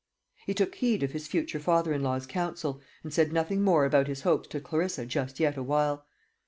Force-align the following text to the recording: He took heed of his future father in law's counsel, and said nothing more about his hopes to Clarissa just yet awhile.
He 0.47 0.55
took 0.55 0.73
heed 0.73 1.03
of 1.03 1.11
his 1.11 1.27
future 1.27 1.59
father 1.59 1.93
in 1.93 2.01
law's 2.01 2.25
counsel, 2.25 2.81
and 3.03 3.13
said 3.13 3.31
nothing 3.31 3.61
more 3.61 3.85
about 3.85 4.07
his 4.07 4.21
hopes 4.21 4.47
to 4.47 4.59
Clarissa 4.59 5.05
just 5.05 5.39
yet 5.39 5.57
awhile. 5.57 6.07